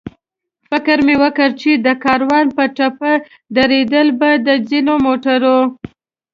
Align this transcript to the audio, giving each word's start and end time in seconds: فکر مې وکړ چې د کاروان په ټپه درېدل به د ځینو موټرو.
فکر 0.69 0.97
مې 1.05 1.15
وکړ 1.23 1.49
چې 1.61 1.71
د 1.85 1.87
کاروان 2.03 2.45
په 2.57 2.63
ټپه 2.75 3.13
درېدل 3.57 4.07
به 4.19 4.29
د 4.47 4.49
ځینو 4.69 4.93
موټرو. 5.05 5.59